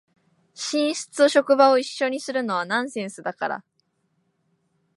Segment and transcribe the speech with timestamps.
[0.55, 3.63] 寝室と職場を一緒にするのはナンセンスだから